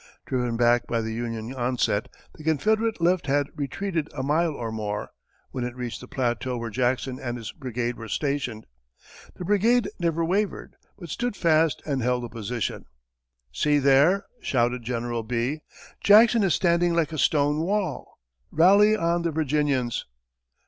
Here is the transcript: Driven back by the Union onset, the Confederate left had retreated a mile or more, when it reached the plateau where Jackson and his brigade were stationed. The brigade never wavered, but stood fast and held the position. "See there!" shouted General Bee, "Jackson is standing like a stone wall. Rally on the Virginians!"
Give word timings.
Driven 0.25 0.57
back 0.57 0.87
by 0.87 0.99
the 1.01 1.13
Union 1.13 1.53
onset, 1.53 2.07
the 2.33 2.43
Confederate 2.43 2.99
left 2.99 3.27
had 3.27 3.49
retreated 3.55 4.09
a 4.15 4.23
mile 4.23 4.53
or 4.55 4.71
more, 4.71 5.11
when 5.51 5.63
it 5.63 5.75
reached 5.75 6.01
the 6.01 6.07
plateau 6.07 6.57
where 6.57 6.71
Jackson 6.71 7.19
and 7.19 7.37
his 7.37 7.51
brigade 7.51 7.97
were 7.97 8.07
stationed. 8.07 8.65
The 9.35 9.45
brigade 9.45 9.89
never 9.99 10.25
wavered, 10.25 10.75
but 10.97 11.09
stood 11.09 11.35
fast 11.35 11.83
and 11.85 12.01
held 12.01 12.23
the 12.23 12.29
position. 12.29 12.85
"See 13.53 13.77
there!" 13.77 14.25
shouted 14.41 14.81
General 14.81 15.21
Bee, 15.21 15.61
"Jackson 16.03 16.41
is 16.41 16.55
standing 16.55 16.95
like 16.95 17.11
a 17.11 17.19
stone 17.19 17.59
wall. 17.59 18.17
Rally 18.51 18.95
on 18.95 19.21
the 19.21 19.29
Virginians!" 19.29 20.07